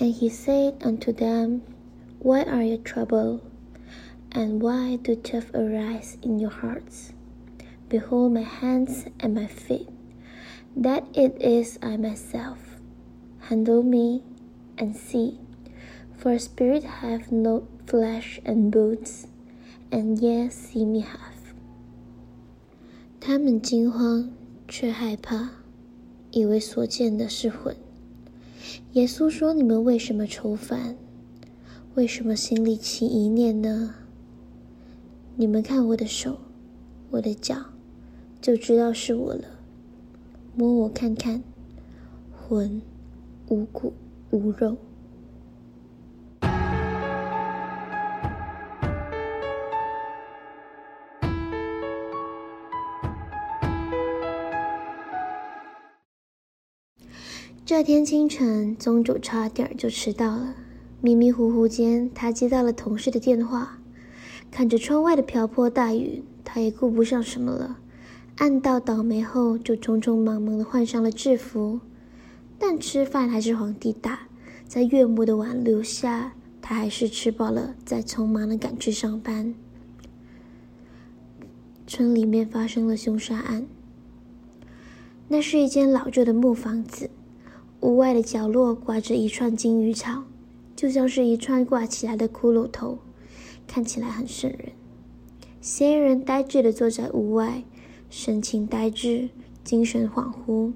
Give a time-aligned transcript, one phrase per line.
[0.00, 1.62] And he said unto them,
[2.20, 3.42] Why are ye troubled?
[4.30, 7.12] And why do thoughts arise in your hearts?
[7.88, 9.88] Behold my hands and my feet,
[10.76, 12.78] that it is I myself.
[13.40, 14.22] Handle me
[14.78, 15.40] and see,
[16.16, 19.26] for a spirit hath no flesh and bones,
[19.90, 21.34] and ye see me have.
[23.20, 24.30] 他们惊慌，
[24.68, 25.50] 却害怕，
[26.30, 27.74] 以为所见的是魂。
[28.93, 30.95] 耶稣说：“你们为什么愁烦？
[31.95, 33.95] 为什么心里起疑念呢？
[35.35, 36.39] 你们看我的手，
[37.11, 37.57] 我的脚。”
[38.41, 39.45] 就知道是我了。
[40.53, 41.41] 摸我看看，
[42.31, 42.81] 魂
[43.47, 43.93] 无骨
[44.31, 44.75] 无肉。
[57.65, 60.53] 这天清晨，宗主差点就迟到了。
[60.99, 63.79] 迷迷糊糊间，他接到了同事的电话，
[64.51, 67.79] 看着窗外的瓢泼大雨，他也顾不上什么了。
[68.39, 71.79] 暗道倒霉后，就匆匆忙忙地换上了制服，
[72.59, 74.27] 但吃饭还是皇帝大，
[74.67, 79.55] 在岳母的挽留下，他还是吃饱了，再匆忙地赶去上班。
[81.87, 83.65] 村里面发生了凶杀案，
[85.29, 87.09] 那是一间老旧的木房子，
[87.83, 90.23] 屋外的角落挂着一串金鱼草，
[90.73, 92.99] 就像是一串挂起来的骷髅头，
[93.67, 94.71] 看起来很瘆人。
[95.59, 97.63] 嫌疑人呆滞地坐在屋外。
[98.09, 99.27] 神情呆滞，
[99.65, 100.71] 精神恍惚，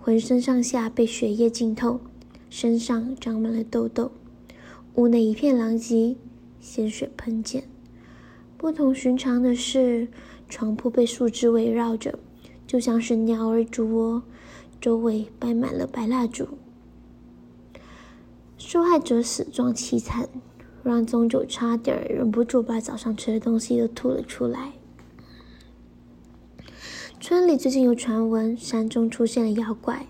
[0.00, 2.00] 浑身上下被血液浸透，
[2.48, 4.10] 身上长满了痘痘，
[4.94, 6.16] 屋内一片狼藉，
[6.58, 7.64] 鲜血喷溅。
[8.56, 10.08] 不同寻常的是，
[10.48, 12.18] 床铺被树枝围绕着，
[12.66, 14.22] 就像是鸟儿筑窝，
[14.80, 16.46] 周围摆满了白蜡烛。
[18.58, 20.28] 受害者死状凄惨，
[20.82, 24.72] 让宗九差点忍不住把早上吃的东西都吐了出来。
[27.20, 30.06] 村里最近有传闻，山中出现了妖怪。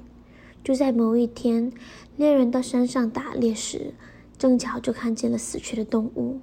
[0.62, 1.72] 就在某一天，
[2.16, 3.94] 猎人到山上打猎时，
[4.37, 6.41] 正巧就看见了死去的动物。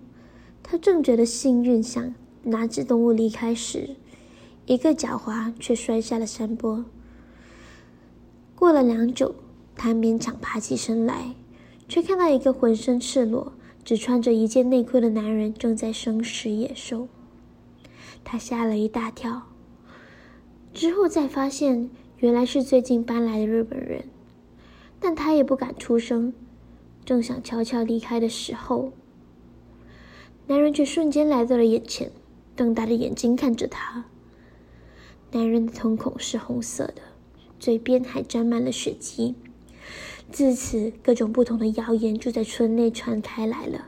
[0.64, 3.98] 他正觉得幸运，想拿着动物离开时，
[4.66, 6.86] 一个脚滑，却摔下了山坡。
[8.64, 9.36] 过了良久，
[9.76, 11.36] 他勉强爬起身来，
[11.90, 13.52] 却看到一个浑身赤裸、
[13.84, 17.10] 只穿着一件内裤的男人正在生食野兽。
[18.24, 19.42] 他吓了一大跳。
[20.74, 24.06] 之后再发现，原来是最近搬来的日本人，
[24.98, 26.32] 但他也不敢出声，
[27.04, 28.94] 正想悄悄离开的时候，
[30.48, 32.10] 男人却瞬间来到了眼前，
[32.56, 34.06] 瞪大的眼睛看着他。
[35.34, 37.02] 男人的瞳孔是红色的，
[37.64, 39.36] 嘴边还沾满了血迹。
[40.30, 43.88] 自此，各种不同的谣言就在村内传开来了，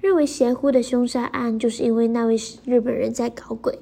[0.00, 2.34] 认为邪乎的凶杀案就是因为那位
[2.64, 3.78] 日本人在搞鬼。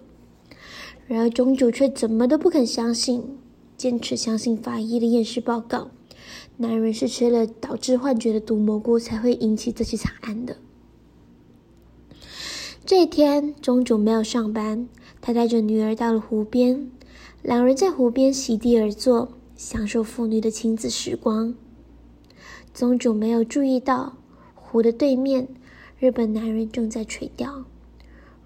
[1.07, 3.39] 然而，宗主却怎么都不肯相信，
[3.79, 5.91] 坚持相信法医的验尸报告。
[6.59, 10.59] 男人是吃了导致幻觉的毒蘑菇，才会引起这起惨案的。
[12.85, 14.87] 这一天，宗主没有上班，
[15.23, 16.91] 他带着女儿到了湖边，
[17.43, 21.55] 两人在湖边席地而坐，享受父女的亲子时光。
[22.75, 24.17] 宗主没有注意到，
[24.55, 25.49] 湖的对面，
[25.99, 27.65] 日本男人正在垂钓，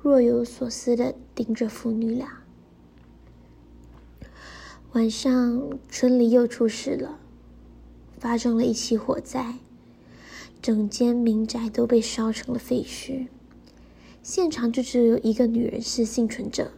[0.01, 2.43] 若有所思的盯着父女俩。
[4.93, 7.19] 晚上，村里又出事了，
[8.19, 9.57] 发生了一起火灾，
[10.61, 13.27] 整间民宅都被烧成了废墟。
[14.23, 16.73] 现场就只有一个女人是幸存者，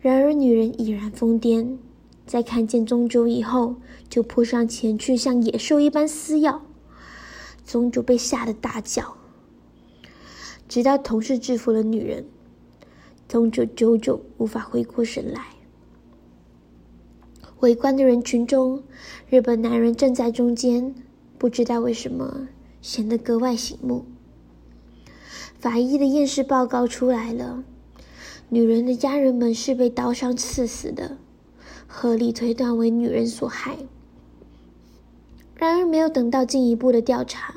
[0.00, 1.76] 然而女人已然疯癫，
[2.24, 3.76] 在看见宗主以后，
[4.08, 6.62] 就扑上前去像野兽一般撕咬。
[7.64, 9.16] 宗主被吓得大叫，
[10.68, 12.24] 直到同事制服了女人，
[13.28, 15.48] 宗主久久无法回过神来。
[17.60, 18.84] 围观的人群中，
[19.28, 20.94] 日本男人站在中间，
[21.36, 22.46] 不知道为什么
[22.80, 24.06] 显得格外醒目。
[25.58, 27.64] 法医的验尸报告出来了，
[28.50, 31.18] 女人的家人们是被刀伤刺死的，
[31.86, 33.76] 合理推断为女人所害。
[35.54, 37.56] 然而，没有等到进一步的调查，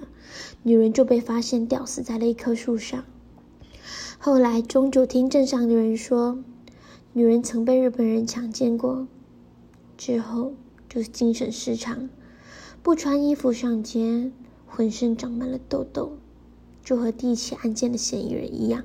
[0.63, 3.05] 女人就被发现吊死在了一棵树上。
[4.17, 6.39] 后来，宗主听镇上的人说，
[7.13, 9.07] 女人曾被日本人强奸过。
[9.97, 10.53] 之后
[10.89, 12.09] 就是精神失常，
[12.83, 14.29] 不穿衣服上街，
[14.67, 16.17] 浑身长满了痘痘，
[16.83, 18.83] 就和第一起案件的嫌疑人一样。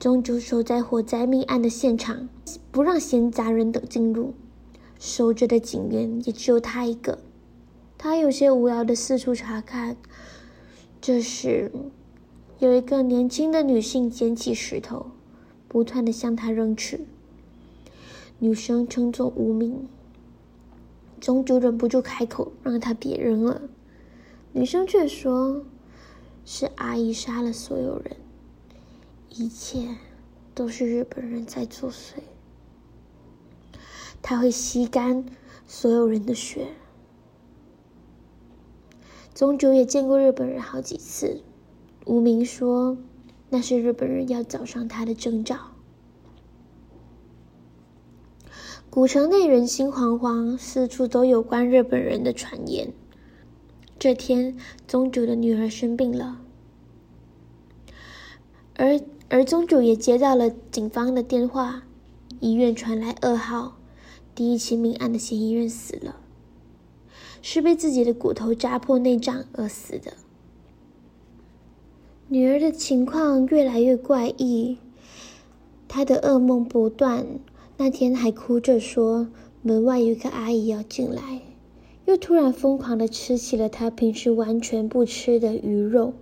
[0.00, 2.28] 宗主守在火灾命案的现场，
[2.70, 4.32] 不让闲杂人等进入，
[4.96, 7.18] 守着的警员也只有他一个。
[7.96, 9.96] 他有些无聊的四处查看。
[11.00, 11.72] 这时，
[12.60, 15.06] 有一个年轻的女性捡起石头，
[15.66, 17.00] 不断的向他扔去。
[18.38, 19.88] 女生称作无名。
[21.20, 23.62] 宗主忍不住开口让她别扔了，
[24.52, 25.64] 女生却说
[26.46, 28.16] ：“是阿姨杀了所有人，
[29.30, 29.96] 一切
[30.54, 32.14] 都是日本人在作祟。
[34.20, 35.24] 他会吸干
[35.66, 36.68] 所有人的血。”
[39.34, 41.42] 宗主也见过日本人好几次，
[42.06, 42.98] 无名说
[43.50, 45.56] ：“那是日本人要找上他的征兆。”
[48.90, 52.92] 古城内人心惶惶，四处都有关日本人的传言。
[53.96, 54.56] 这天，
[54.88, 56.40] 宗主的女儿生病了，
[58.74, 61.82] 而而宗主也接到了警方的电话，
[62.40, 63.76] 医院传来噩耗，
[64.34, 66.16] 第一起命案的嫌疑人死了，
[67.42, 70.14] 是被自己的骨头扎破内脏而死的。
[72.28, 74.78] 女儿的情况越来越怪异，
[75.88, 77.26] 她的噩梦不断。
[77.76, 79.28] 那天还哭着说
[79.62, 81.42] 门外有一个阿姨要进来，
[82.06, 86.14] 又突然疯狂的吃起了她平时完全不吃的鱼肉。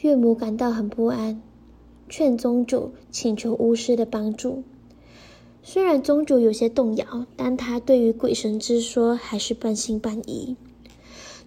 [0.00, 1.40] 岳母感到很不安，
[2.08, 4.62] 劝宗主请求巫师的帮助。
[5.62, 10.56] 虽然宗主有些动摇，但他对于鬼神之说还是半信半疑。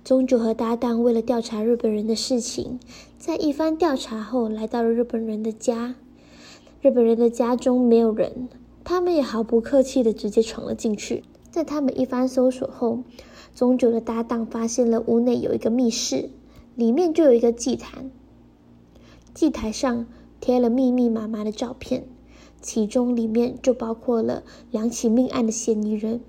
[0.03, 2.79] 宗主和搭档为了调查日本人的事情，
[3.17, 5.95] 在一番调查后来到了日本人的家。
[6.81, 8.49] 日本人的家中没有人。
[8.83, 11.23] 他们也毫不客气地直接闯了进去。
[11.51, 13.03] 在他们一番搜索后，
[13.53, 16.29] 宗主的搭档发现了屋内有一个密室，
[16.75, 18.09] 里面就有一个祭坛，
[19.33, 20.07] 祭台上
[20.39, 22.07] 贴了密密麻麻的照片，
[22.61, 26.21] 其中里面就包括了两起命案的嫌疑人，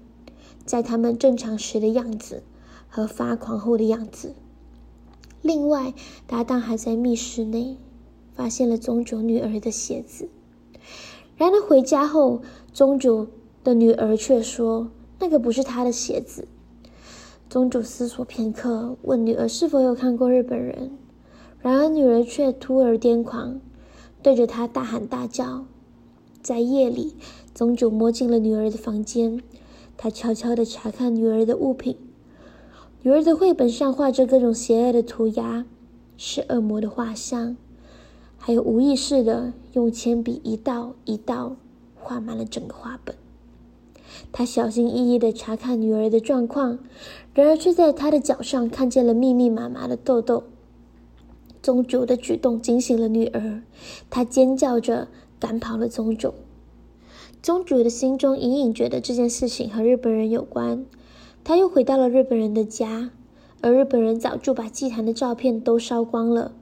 [0.64, 2.42] 在他们正常时的样子
[2.88, 4.34] 和发狂后的样子。
[5.42, 5.94] 另外，
[6.26, 7.76] 搭档还在密室内
[8.34, 10.28] 发现了宗主女儿的鞋子。
[11.36, 12.42] 然而回家后，
[12.72, 13.28] 宗主
[13.64, 16.46] 的女儿却说那个不是她的鞋子。
[17.48, 20.90] 宗主思索片刻，问女儿是否有看过日本人。
[21.60, 23.60] 然而女儿却突而癫狂，
[24.22, 25.64] 对着他大喊大叫。
[26.43, 27.14] 在夜里，
[27.55, 29.43] 宗主摸进了女儿的房间，
[29.96, 31.96] 他悄悄地查看女儿的物品。
[33.02, 35.64] 女儿的绘本上画着各种邪恶的涂鸦，
[36.17, 37.56] 是恶魔的画像。
[38.37, 41.56] 还有无意识的用铅笔一道一道
[41.94, 43.14] 画满了整个画本。
[44.32, 46.78] 他小心翼翼地查看女儿的状况，
[47.34, 50.44] 然而却在她的脚上看见了密密麻麻的痘痘。
[51.62, 53.62] 宗主的举动惊醒了女儿，
[54.08, 55.08] 她尖叫着
[55.38, 56.34] 赶跑了宗主。
[57.42, 60.84] 宗主的心中隐隐觉得这件事情和日本人有关，
[61.42, 63.10] 他又回到了日本人的家，
[63.62, 66.52] 而日本人早就把祭坛的照片都烧光了。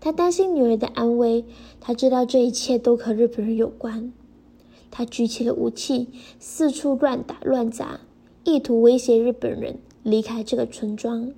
[0.00, 1.44] 他担心女儿的安危，
[1.80, 4.12] 他知道这一切都和日本人有关。
[4.90, 6.08] 他举起了武器，
[6.38, 8.00] 四处乱打乱砸，
[8.44, 11.32] 意图威胁日本人离开这个村庄。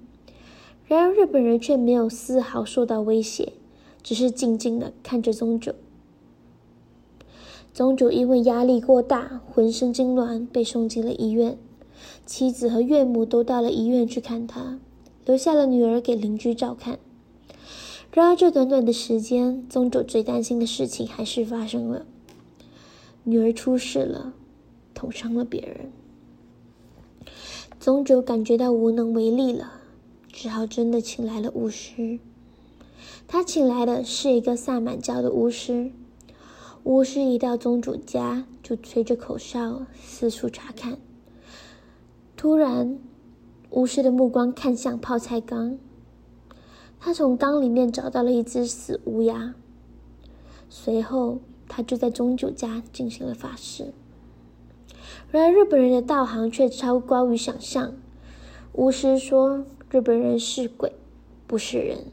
[0.90, 3.52] 然而日本人却没有丝毫受到威胁，
[4.02, 5.70] 只是静静的看着宗主。
[7.72, 11.56] 宗主因为压力过大，浑身痉挛，被送进了医院。
[12.26, 14.80] 妻子和岳母都到了医院去看他，
[15.24, 16.98] 留下了女儿给邻居照看。
[18.12, 22.04] 然而，这短短的时间，宗主最担心的事情还是发生了。
[23.22, 24.32] 女儿出事了，
[24.92, 25.92] 捅伤了别人。
[27.78, 29.74] 宗主感觉到无能为力了，
[30.42, 32.18] 只好真的请来了巫师。
[33.28, 35.92] 他请来的是一个萨满教的巫师。
[36.82, 40.96] 巫师一到宗主家，就吹着口哨，四处查看。
[42.38, 42.98] 突然，
[43.68, 45.76] 巫师的目光看向泡菜缸。
[46.98, 49.54] 他从缸里面找到了一只死乌鸦，
[50.70, 53.92] 随后他就在宗主家进行了法事。
[55.30, 57.92] 然而日本人的道行却超高于想象。
[58.72, 60.92] 巫师说，日本人是鬼，
[61.48, 62.04] 不是人。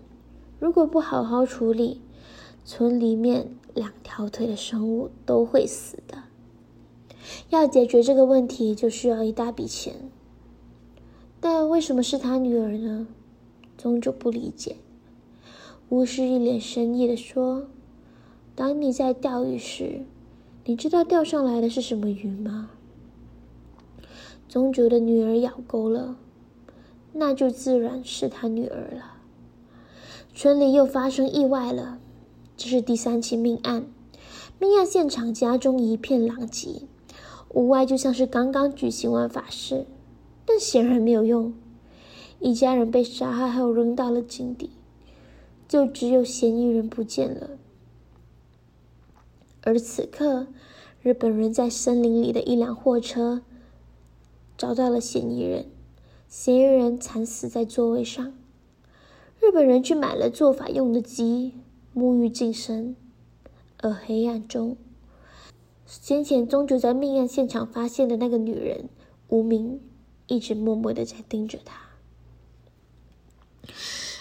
[0.60, 2.02] 如果不好好处理，
[2.66, 6.24] 村里面两条腿的生物都会死的。
[7.52, 10.10] 要解决这个问题，就需要一大笔钱。
[11.40, 13.06] 但为什么是他女儿呢？
[13.78, 14.78] 宗主不理解，
[15.90, 17.68] 巫师一脸深意地说
[18.56, 20.02] ：“当你在钓鱼时，
[20.66, 22.72] 你知道钓上来的是什么鱼吗？”
[24.50, 26.18] 宗主的女儿咬钩了，
[27.20, 29.16] 那就自然是他女儿了。
[30.36, 31.98] 村里又发生意外了，
[32.56, 33.88] 这是第三起命案，
[34.60, 36.84] 命案现场家中一片狼藉，
[37.50, 39.88] 屋外就像是刚刚举行完法事，
[40.46, 41.54] 但显然没有用。
[42.40, 44.70] 一家人被杀害后扔到了井底，
[45.68, 47.50] 就只有嫌疑人不见了。
[49.64, 50.46] 而此刻，
[51.02, 53.42] 日本人在森林里的一辆货车
[54.56, 55.66] 找到了嫌疑人，
[56.30, 58.34] 嫌疑人惨死在座位上。
[59.40, 61.54] 日本人去买了做法用的鸡，
[61.96, 62.96] 沐浴净身。
[63.78, 64.76] 而黑暗中，
[65.86, 68.90] 先前宗主在命案现场发现的那个女人
[69.30, 69.80] 无名，
[70.28, 71.88] 一直默默的在盯着他。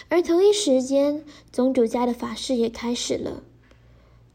[0.07, 3.43] 而同一时间，宗主家的法事也开始了。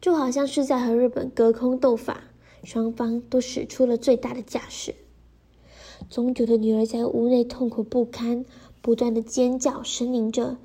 [0.00, 2.25] 就好像是在和日本隔空斗法，
[2.64, 4.95] 双方都使出了最大的架势。
[6.11, 8.45] 宗主的女儿在屋内痛苦不堪，
[8.81, 10.57] 不断的尖叫呻吟着，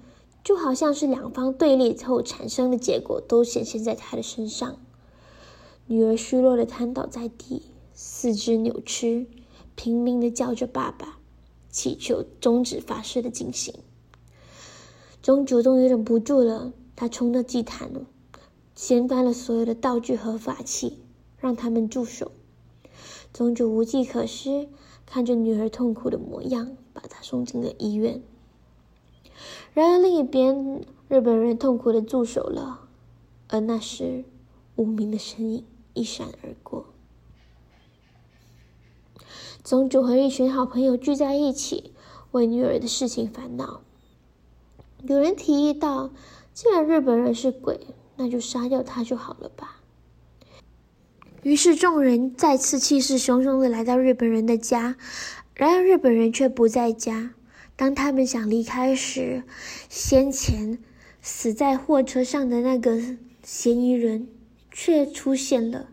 [0.44, 4.78] 就好像是两方对立之后产生的结果都显现在她的身上。
[5.86, 7.62] 女儿虚弱的瘫倒在地，
[7.94, 9.28] 四肢扭曲，
[9.76, 11.20] 拼命的叫着爸爸，
[11.70, 13.74] 祈求终止法事的进行。
[15.22, 17.92] 宗主终于忍不住了，他冲到祭坛。
[18.76, 21.00] 掀翻了所有的道具和法器，
[21.40, 22.32] 让他们住手。
[23.34, 24.68] 宗主无计可施，
[25.08, 28.22] 看着女儿痛苦的模样，把她送进了医院。
[29.74, 32.88] 然而另一边，日本人痛苦的住手了。
[33.48, 34.24] 而那时，
[34.76, 36.86] 无名的身影一闪而过。
[39.64, 41.94] 宗主和一群好朋友聚在一起，
[42.30, 43.82] 为女儿的事情烦恼。
[45.02, 46.12] 有人提议道
[46.54, 47.88] ：“既然日本人是鬼。”
[48.20, 49.77] 那就杀掉他就好了吧。
[51.48, 54.98] 于是众人再次气势汹汹的来到日本人的家，
[55.56, 57.36] 然而日本人却不在家。
[57.78, 59.44] 当他们想离开时，
[59.88, 60.78] 先前
[61.22, 63.02] 死在货车上的那个
[63.44, 64.28] 嫌疑人
[64.74, 65.88] 却出现了，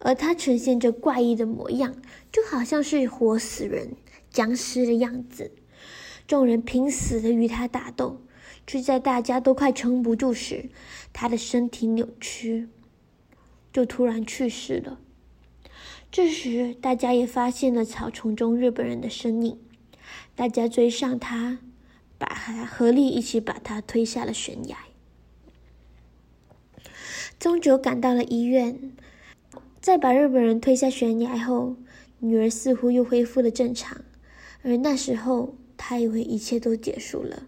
[0.00, 1.94] 而他呈现着怪异的模样，
[2.32, 3.92] 就好像是活死人、
[4.32, 5.52] 僵尸的样子。
[6.26, 8.20] 众人拼死的与他打斗。
[8.66, 10.68] 就在大家都快撑不住时，
[11.12, 12.68] 他的身体扭曲，
[13.72, 14.98] 就突然去世了。
[16.10, 19.58] 这时，大家也发现了草丛中日本人的身影，
[20.34, 21.58] 大家追上他，
[22.16, 24.78] 把他合力一起把他推下了悬崖。
[27.38, 28.92] 宗主赶到了医院，
[29.80, 31.76] 在把日本人推下悬崖后，
[32.20, 34.00] 女儿似乎又恢复了正常，
[34.62, 37.44] 而那时候他以为一切都结束了。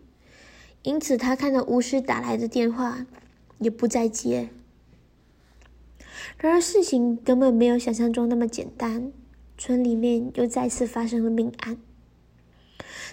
[0.82, 3.06] 因此，他看到巫师打来的电话，
[3.58, 4.50] 也不再接。
[6.42, 9.12] 然而，事情根本没有想象中那么简单。
[9.58, 11.76] 村里面又再次发生了命案。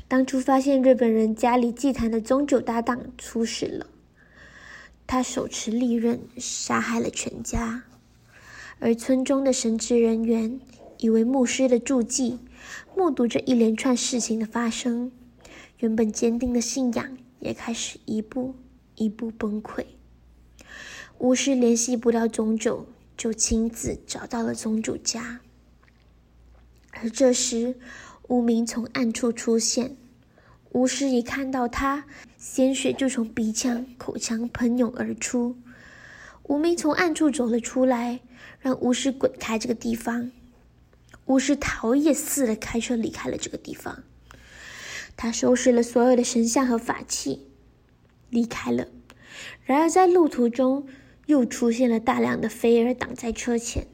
[0.08, 3.88] 当初发现日本人家里祭坛的宗主搭档出事了，
[5.06, 7.84] 他手持利刃杀害了全家。
[8.80, 10.62] 而村中的神职人员
[11.00, 12.40] 以为牧师的助祭，
[12.96, 15.12] 目睹着一连串事情的发生，
[15.80, 17.18] 原本坚定的信仰。
[17.40, 18.56] 也开始一步
[18.96, 19.86] 一步崩溃。
[21.20, 25.42] 巫师联系不到宗主，就亲自找到了宗主家。
[26.92, 27.76] 而这时，
[28.28, 29.98] 无名从暗处出现。
[30.72, 32.06] 巫师一看到他，
[32.38, 35.58] 鲜血就从鼻腔、口腔喷涌而出。
[36.44, 38.20] 无名从暗处走了出来，
[38.60, 40.32] 让巫师滚开这个地方。
[41.26, 44.04] 巫师逃也似的开车离开了这个地方。
[45.16, 47.48] 他收拾了所有的神像和法器，
[48.30, 48.88] 离开了。
[49.66, 50.88] 然而在路途中，
[51.28, 53.86] 又出现了大量的飞蛾挡在车前，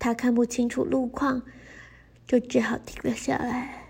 [0.00, 1.42] 他看不清楚路况，
[2.26, 3.84] 就只好停了下来。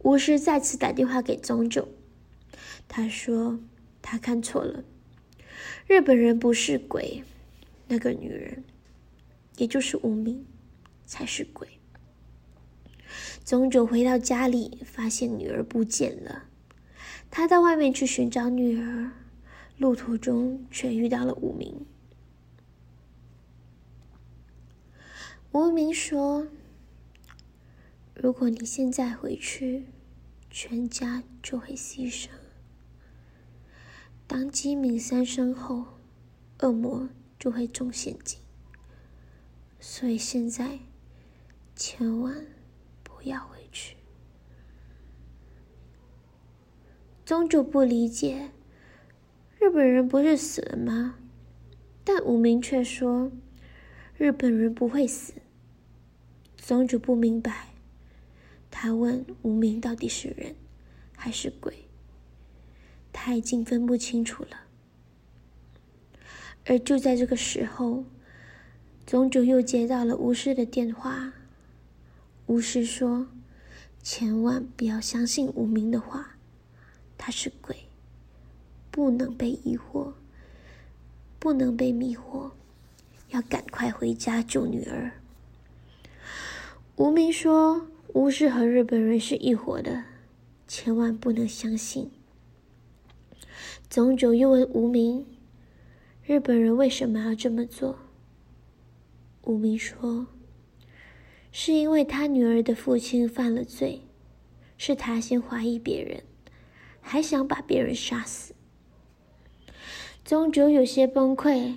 [0.00, 1.86] 巫师再次打电话给宗九，
[2.88, 3.60] 他说
[4.00, 4.84] 他看错了，
[5.86, 7.22] 日本人不是鬼，
[7.88, 8.64] 那个女人，
[9.58, 10.46] 也就是无名，
[11.04, 11.68] 才是鬼。
[13.44, 16.44] 宗九回到家里，发现女儿不见了。
[17.30, 19.12] 他到外面去寻找女儿，
[19.76, 21.84] 路途中却遇到了无名。
[25.54, 26.48] 无名说
[28.12, 29.84] ：“如果你现在回去，
[30.50, 32.28] 全家就会牺牲。
[34.26, 35.84] 当鸡鸣三声后，
[36.58, 37.08] 恶魔
[37.38, 38.40] 就会中陷阱。
[39.78, 40.80] 所以现在，
[41.76, 42.46] 千万
[43.04, 43.96] 不。”要回去。
[47.24, 48.50] 宗主不理解，
[49.58, 51.14] 日本人不是死了吗？
[52.04, 53.32] 但无名却说，
[54.18, 55.32] 日本人不会死。
[56.66, 57.68] 宗主不明白，
[58.70, 60.54] 他问无名到底是人
[61.14, 61.84] 还是鬼？
[63.12, 64.62] 他已经分不清楚了。
[66.64, 68.06] 而就在这个时候，
[69.06, 71.34] 宗主又接到了巫师的电话。
[72.46, 73.28] 巫师说
[74.02, 76.38] ：“千万不要相信无名的话，
[77.18, 77.76] 他是鬼，
[78.90, 80.14] 不能被疑惑，
[81.38, 82.52] 不能被迷惑，
[83.28, 85.12] 要赶快回家救女儿。
[86.96, 90.04] 无名说，巫师和日本人是一伙的，
[90.68, 92.08] 千万不能相信。
[93.90, 95.26] 宗九又问无名，
[96.24, 97.98] 日本人为什么要这么做？
[99.42, 100.28] 无名说，
[101.50, 104.02] 是因为他女儿的父亲犯了罪，
[104.78, 106.22] 是他先怀疑别人，
[107.00, 108.54] 还想把别人杀死。
[110.24, 111.74] 宗九有些崩溃，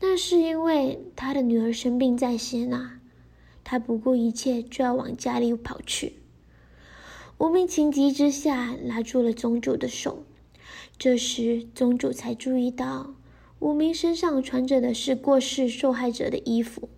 [0.00, 3.00] 那是因为他的女儿生病在先啊，
[3.68, 6.20] 他不顾一切就要往家里跑去。
[7.36, 10.22] 无名情急之下拉住了宗主的手，
[10.96, 13.16] 这时宗主才注意到，
[13.58, 16.88] 无名身上穿着的是过世受害者的衣服。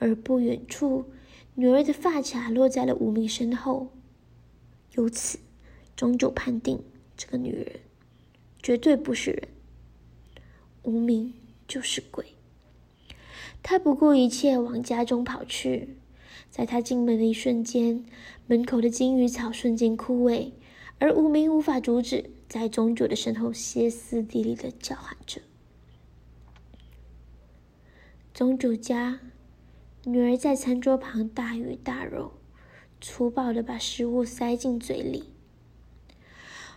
[0.00, 1.04] 而不远处，
[1.54, 3.92] 女儿的发卡落在了无名身后。
[4.96, 5.38] 由此，
[5.96, 6.82] 宗主判定
[7.16, 7.80] 这个女人
[8.60, 9.48] 绝对不是人，
[10.82, 11.32] 无名
[11.68, 12.26] 就是鬼。
[13.62, 15.96] 他不顾一切往家中跑去，
[16.50, 18.04] 在他进门的一瞬间，
[18.46, 20.52] 门口的金鱼草瞬间枯萎，
[20.98, 25.40] 而无名无法阻止，在宗主的身后歇斯底里的叫喊着。
[28.32, 29.20] 宗主家。
[30.04, 32.32] 女儿在餐桌旁大鱼大肉，
[32.98, 35.24] 粗暴的把食物塞进嘴里。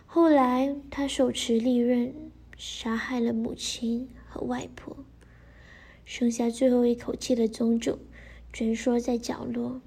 [0.04, 2.12] 后来，他手持利刃，
[2.58, 4.96] 杀害了母亲和外婆，
[6.04, 7.98] 剩下最后一口气的宗主
[8.52, 9.80] 蜷缩在角落，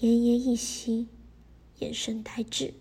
[0.00, 1.08] 奄奄一息，
[1.80, 2.74] 眼神呆滞。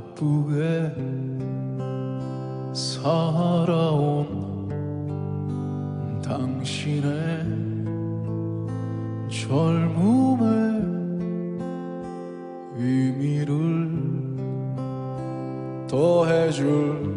[0.00, 0.94] 바쁘게
[2.72, 4.26] 살아온
[6.22, 7.10] 당신의
[9.28, 10.48] 젊음의
[12.76, 13.90] 의미를
[15.88, 17.10] 더해줄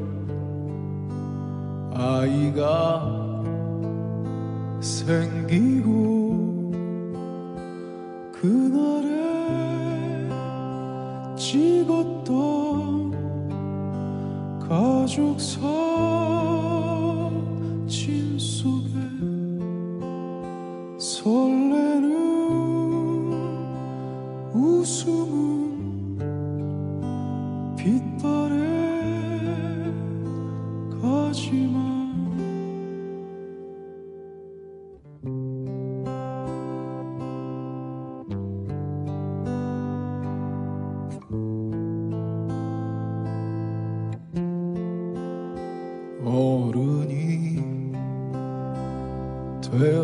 [1.94, 3.24] 아이가
[4.82, 5.73] 생기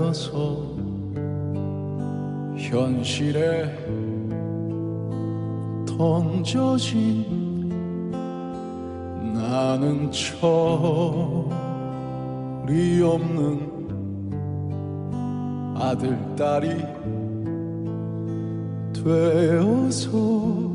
[0.09, 0.65] 되어서
[2.57, 3.71] 현실에
[5.85, 7.69] 던져진
[9.33, 11.51] 나는 철이
[13.03, 13.69] 없는
[15.75, 16.69] 아들 딸이
[18.93, 20.68] 되어서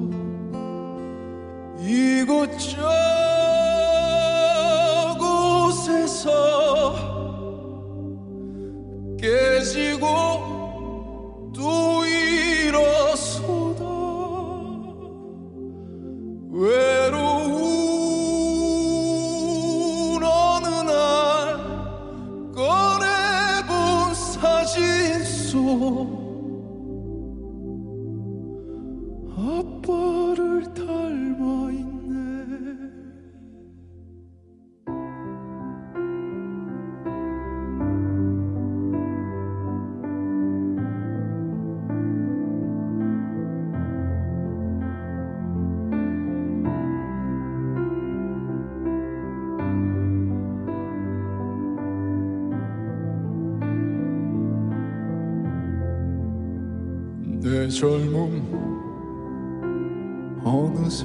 [60.55, 61.05] 어느새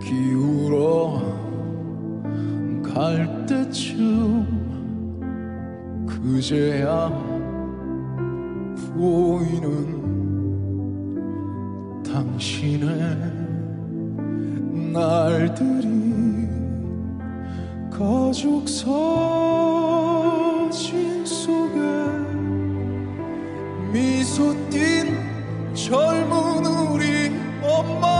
[0.00, 1.20] 기울어
[2.82, 4.56] 갈 때쯤
[6.06, 7.10] 그제야
[8.94, 9.68] 보이는
[12.02, 12.88] 당신의
[14.94, 16.48] 날들이
[17.90, 18.96] 가족 사진
[21.26, 21.78] 속에
[23.92, 25.14] 미소 띈
[25.74, 26.47] 젊은
[27.82, 28.17] more.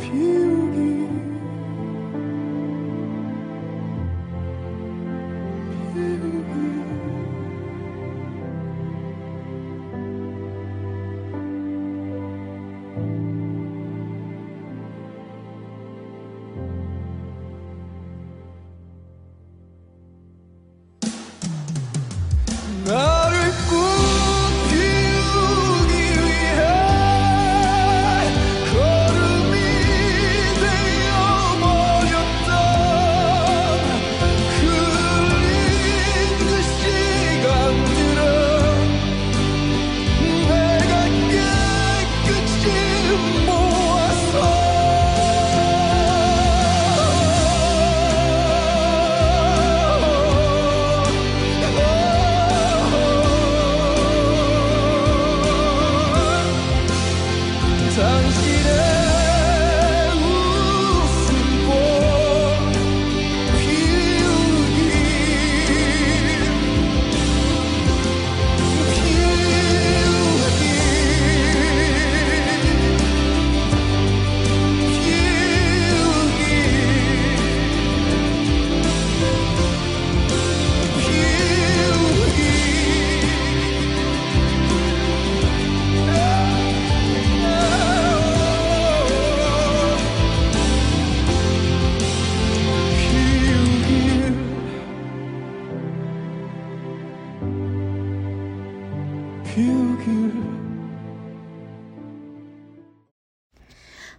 [0.00, 0.59] pure.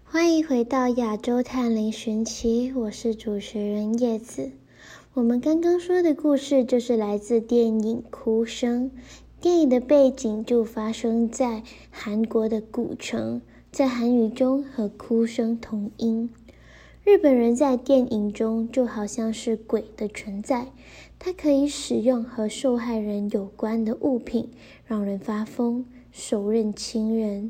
[0.03, 4.51] 欢迎回到亚洲探灵寻奇，我是主持人叶子。
[5.13, 8.91] 我们刚刚说的故事就是来自电影《哭声》，
[9.39, 13.41] 电影的背景就发生在韩国的古城，
[13.71, 16.29] 在韩语中和“哭声”同音。
[17.03, 20.67] 日本人在电影中就好像是鬼的存在，
[21.17, 24.51] 他可以使用和受害人有关的物品
[24.91, 27.49] 让人发疯，手刃亲人。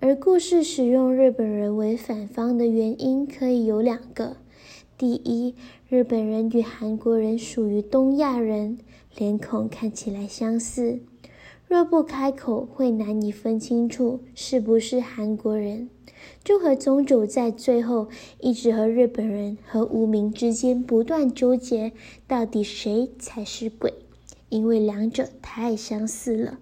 [0.00, 4.38] 而故事使用日本人为反方的原因可以有两个：
[4.98, 5.54] 第一，
[5.88, 8.76] 日本人与韩国人属于东亚人，
[9.16, 10.98] 脸孔看起来相似，
[11.68, 15.88] 若不开口会难以分清楚是不是韩国人，
[16.42, 18.08] 就和宗主在最后
[18.40, 21.92] 一直和日本人和无名之间不断纠结，
[22.26, 23.94] 到底谁才是鬼，
[24.48, 26.58] 因为两者太相似了。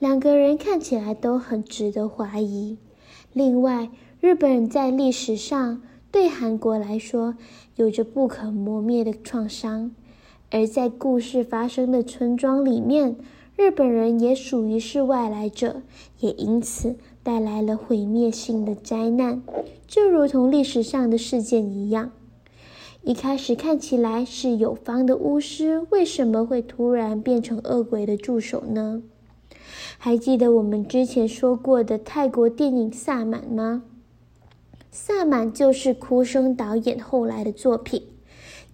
[0.00, 2.78] 两个人看起来都很值得怀疑。
[3.34, 7.36] 另外，日本人在历史上对韩国来说
[7.76, 9.94] 有着不可磨灭的创伤，
[10.50, 13.16] 而在故事发生的村庄里面，
[13.56, 15.82] 日本人也属于是外来者，
[16.20, 19.42] 也因此带来了毁灭性的灾难，
[19.86, 22.10] 就如同历史上的事件一样。
[23.02, 29.02] 一开始看起来是有方的巫师，为什么会突然变成恶鬼的助手呢？
[30.02, 33.82] 还记得我们之前说过的泰国电影《萨满》吗？
[34.90, 38.04] 《萨满》就是哭声导演后来的作品。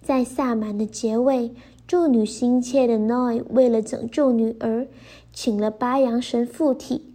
[0.01, 1.51] 在《萨满》的结尾，
[1.85, 4.87] 咒女心切的 Noi 为了拯救女儿，
[5.33, 7.13] 请了八阳神附体。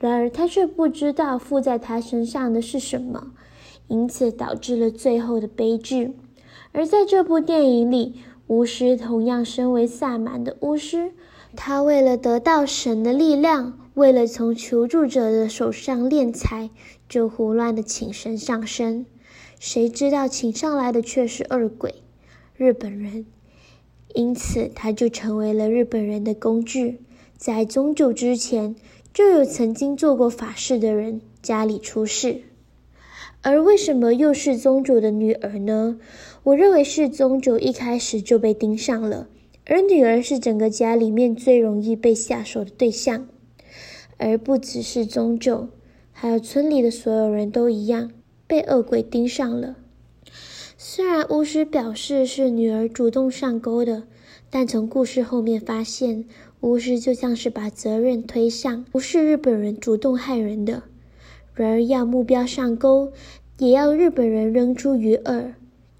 [0.00, 3.30] 然而他却不知道附在他身上的是什么，
[3.86, 6.12] 因此导致了最后的悲剧。
[6.72, 8.16] 而在这部电影里，
[8.48, 11.12] 巫师同样身为萨满的巫师。
[11.56, 16.70] 他为了得到神的力量，为了从求助者的手上敛财，
[17.08, 19.06] 就胡乱的请神上身。
[19.58, 21.94] 谁知道请上来的却是恶鬼，
[22.56, 23.26] 日本人。
[24.14, 27.00] 因此，他就成为了日本人的工具。
[27.36, 28.76] 在宗主之前，
[29.12, 32.42] 就有曾经做过法事的人家里出事。
[33.42, 35.98] 而为什么又是宗主的女儿呢？
[36.42, 39.28] 我认为是宗主一开始就被盯上了，
[39.68, 43.26] 而女儿是整个家里面最容易被下手的对象，
[44.16, 45.68] 而不只是宗久，
[46.12, 48.12] 还有村里的所有人都一样
[48.46, 49.74] 被恶鬼盯上了。
[50.78, 54.04] 虽然巫师表示是女儿主动上钩的，
[54.50, 56.24] 但从故事后面发现，
[56.60, 60.84] 巫师就像是把责任推向不是日本人主动害人的。
[61.54, 63.10] 然而，要目标上钩，
[63.58, 65.54] 也要日本人扔出鱼饵，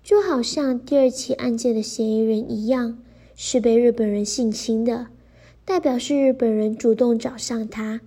[0.05, 2.99] 就好像第二起案件的嫌疑人一样，
[3.37, 5.07] 是被日本人性侵的，
[5.65, 8.01] 代表是日本人主动找上他，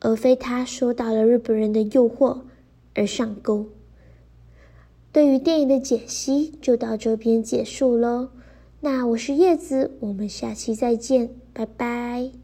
[0.00, 2.40] 而非他受到了日本人的诱惑
[2.94, 3.66] 而上钩。
[5.12, 8.30] 对于电影的解析就到这边结束喽，
[8.80, 12.41] 那我是叶子，我们下期再见，拜拜。